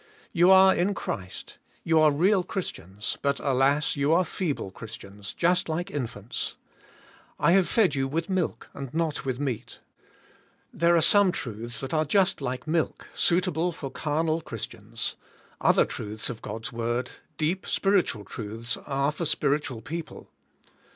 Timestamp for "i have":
7.39-7.69